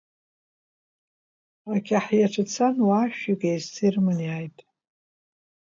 Ақьаҳиацәа 1.75 2.43
цан, 2.51 2.75
уаа-шәҩык 2.87 3.41
еизца 3.49 3.81
ирыманы 3.87 4.23
иааит. 4.25 4.57